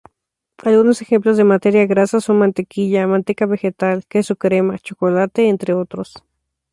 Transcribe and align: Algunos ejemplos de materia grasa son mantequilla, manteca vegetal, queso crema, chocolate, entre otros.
Algunos 0.63 0.99
ejemplos 1.03 1.37
de 1.37 1.43
materia 1.43 1.85
grasa 1.85 2.19
son 2.19 2.39
mantequilla, 2.39 3.05
manteca 3.05 3.45
vegetal, 3.45 4.03
queso 4.07 4.35
crema, 4.35 4.79
chocolate, 4.79 5.47
entre 5.47 5.75
otros. 5.75 6.15